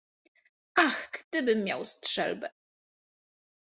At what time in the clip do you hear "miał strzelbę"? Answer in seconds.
1.63-2.51